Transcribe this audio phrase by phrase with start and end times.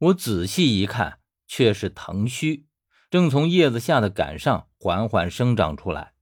[0.00, 2.64] 我仔细一看，却是藤须，
[3.10, 6.14] 正从叶子下的杆上缓缓生长出来。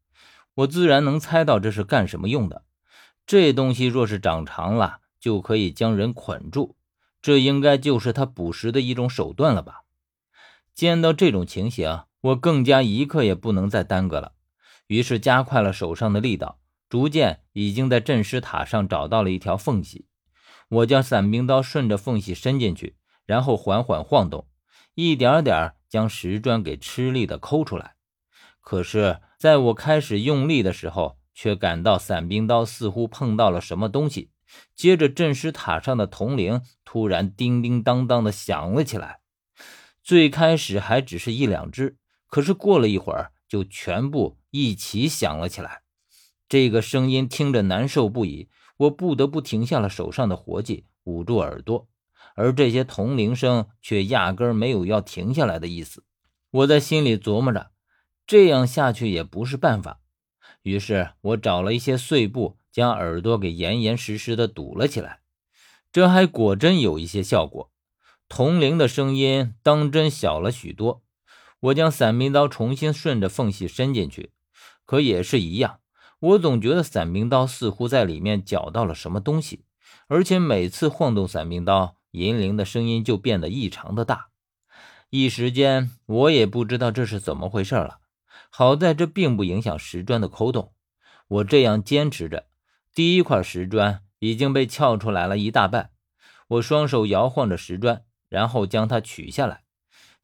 [0.54, 2.64] 我自然能猜到这是干什么用的。
[3.24, 6.74] 这东西若是长长了，就可以将人捆住，
[7.22, 9.82] 这应该就是它捕食的一种手段了吧？
[10.74, 14.32] 见到这种情形，我更加一刻也不能再耽搁了，
[14.88, 16.58] 于是加快了手上的力道，
[16.88, 20.08] 逐渐已经在镇尸塔上找到了一条缝隙。
[20.68, 22.96] 我将伞兵刀顺着缝隙伸进去，
[23.28, 24.48] 然后缓缓晃动，
[24.94, 27.96] 一点点将石砖给吃力的抠出来。
[28.62, 34.30] 可是，在我开始用力的时候，却感到伞兵刀似乎碰到了什么东西，
[34.74, 39.20] 接着镇尸塔上的铜铃突然叮叮当当的响了起来。
[40.02, 45.82] 最开始还只是一两只，可是过了一会儿，就全部一起响了起来。
[46.48, 48.48] 这个声音听着难受不已。
[48.78, 51.88] 我不得不停下了手上的活计，捂住耳朵，
[52.38, 56.04] 而这些铜铃声却压根没有要停下来的意思。
[56.52, 57.72] 我在心里琢磨着，
[58.28, 59.98] 这样下去也不是办法。
[60.62, 65.18] 于是我找了一些碎布，将耳朵给严严实实的堵了起来。
[65.90, 67.72] 这还果真有一些效果，
[68.28, 71.02] 铜铃的声音当真小了许多。
[71.58, 74.30] 我将伞兵刀重新顺着缝隙伸进去，
[74.86, 75.80] 可也是一样。
[76.20, 79.64] 我总觉得伞兵刀似乎在里面搅到了什么东西，
[80.06, 84.28] 而且每次晃动伞兵刀，银铃的声音就变得异常的大。
[85.10, 88.00] 一时间，我也不知道这是怎么回事了。
[88.50, 90.72] 好在这并不影响石砖的抠动。
[91.28, 92.46] 我这样坚持着，
[92.94, 95.90] 第一块石砖已经被撬出来了一大半。
[96.48, 99.64] 我双手摇晃着石砖，然后将它取下来。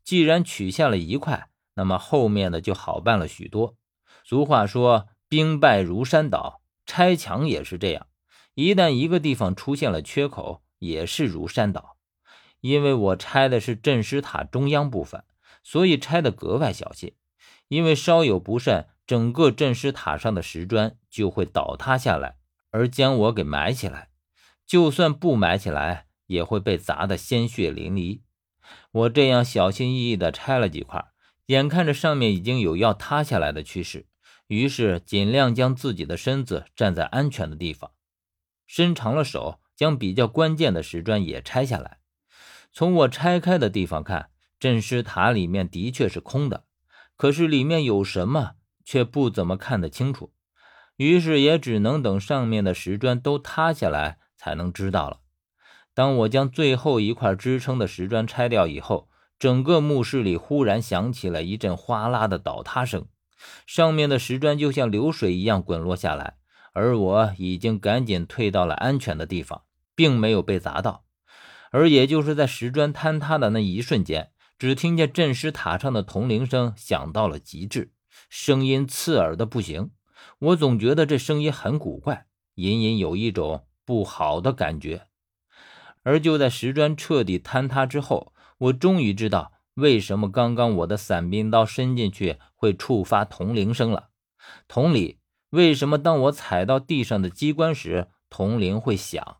[0.03, 3.77] 既然取下了一块，那么后面的就好办了许多。
[4.25, 5.09] 俗话说。
[5.27, 8.07] 兵败如山倒，拆墙也是这样。
[8.55, 11.97] 一旦一个地方出现了缺口，也是如山倒。
[12.61, 15.25] 因为我拆的是镇尸塔中央部分，
[15.63, 17.15] 所以拆的格外小心。
[17.69, 22.36] 因为稍有不慎，整个镇尸塔上的石砖就会倒塌下来，
[22.70, 24.11] 而将我给埋起来。
[24.67, 28.23] 就算不埋起来，也会被砸得鲜血淋漓。
[28.92, 31.05] 我这样小心翼翼地拆了几块，
[31.47, 34.07] 眼看着上面已经有要塌下来的趋势。
[34.47, 37.91] 于是，尽量将自己的身子站在安全的地方，
[38.67, 41.98] 伸长了手，将比较关键的石砖也拆下来。
[42.73, 46.64] 从我拆开的地方看，镇尸塔里面的确是空的，
[47.17, 48.52] 可是里面有什么
[48.84, 50.33] 却不怎么看得清楚。
[50.96, 55.20] 于是，也只能等上面的石砖都塌下来才能知道了。
[55.92, 59.08] 当我将最后一块支撑的石砖拆掉以后，
[59.39, 63.07] 整个墓室里忽然响起了一阵哗啦的倒塌声。
[63.67, 66.36] 上面的石砖就像流水一样滚落下来，
[66.74, 69.62] 而我已经赶紧退到了安全的地方，
[69.95, 71.07] 并没有被砸到。
[71.70, 77.92] 而也就是在石砖坍塌的那一瞬间，只听见镇尸塔上的铜铃声响到了极致，
[78.29, 79.92] 声音刺耳的不行。
[80.39, 82.27] 我总觉得这声音很古怪，
[82.57, 85.07] 隐隐有一种不好的感觉。
[86.02, 89.52] 而就在石砖彻底坍塌之后，我终于知道。
[89.74, 94.11] 为什么刚刚我的伞兵刀伸进去会触发铜铃声了？
[94.68, 95.18] 同理，
[95.55, 99.37] 为什么当我踩到地上的机关时铜铃会响？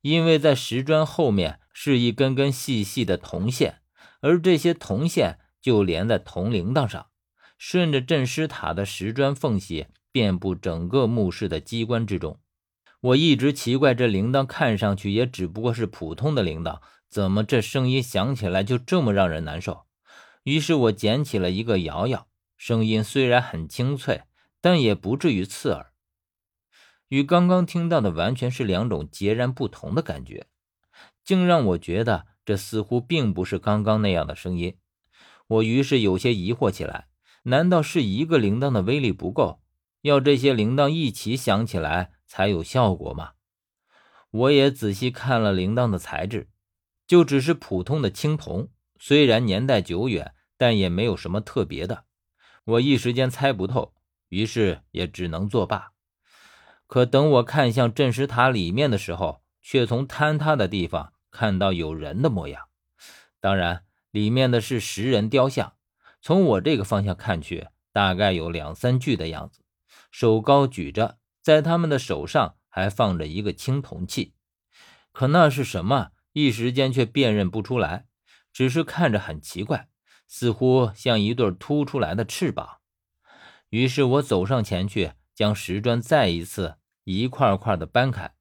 [0.00, 3.76] 因为在石砖后面是一根根细细的铜线，
[4.20, 7.06] 而这些铜线就连在铜铃铛上，
[7.56, 12.40] 顺着镇尸塔的石砖缝隙遍布整个墓室的机关之中。
[13.00, 16.80] 我一直奇怪，这铃铛看上去也只不过是普通的铃铛。
[17.08, 19.86] 怎么这声音响起来就这么让人难受？
[20.42, 24.22] 于是我捡起了一个摇摇，声音虽然很清脆，
[24.66, 25.92] 但也不至于刺耳。
[27.06, 30.48] 与刚刚听到的完全是两种截然不同的感觉，
[31.22, 34.76] 竟让我觉得这似乎并不是刚刚那样的声音。
[35.46, 37.06] 我于是有些疑惑起来：
[37.44, 39.60] 难道是一个铃铛的威力不够，
[40.00, 43.34] 要这些铃铛一起响起来才有效果吗？
[44.32, 46.48] 我也仔细看了铃铛的材质。
[47.06, 48.68] 就只是普通的青铜，
[48.98, 52.06] 虽然年代久远，但也没有什么特别的。
[52.64, 53.94] 我一时间猜不透，
[54.28, 55.92] 于是也只能作罢。
[56.86, 62.68] 可等我看向镇尸塔里面的时候，却从坍塌的地方看到有人的模样。
[63.40, 65.74] 当然，里面的是石人雕像。
[66.22, 69.62] 从我这个方向看去，大概有两三具的样子，
[70.10, 74.34] 手高举着，在他们的手上还放着一个青铜器。
[75.12, 76.10] 可那是什么？
[76.32, 78.06] 一时间却辨认不出来，
[78.52, 79.88] 只是看着很奇怪，
[80.28, 82.78] 似乎像一对凸出来的翅膀。
[83.70, 88.32] 于是我走上前去，将石砖再一次一块块的搬开。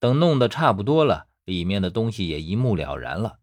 [0.00, 3.38] 等弄得差不多了，里面的东西也一目了然了。